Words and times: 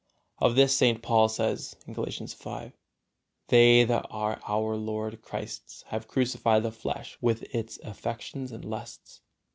Of 0.39 0.55
this 0.55 0.75
St. 0.75 1.03
Paul 1.03 1.29
says, 1.29 1.75
Galatians 1.93 2.33
v, 2.33 2.71
"They 3.49 3.83
that 3.83 4.07
are 4.09 4.41
our 4.47 4.75
Lord 4.75 5.21
Christ's 5.21 5.83
have 5.89 6.07
crucified 6.07 6.63
the 6.63 6.71
flesh 6.71 7.19
with 7.21 7.43
its 7.53 7.77
affections 7.83 8.51
and 8.51 8.65
lusts." 8.65 9.21